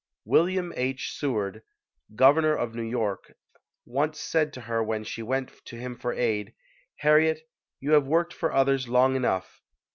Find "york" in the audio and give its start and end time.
2.89-3.35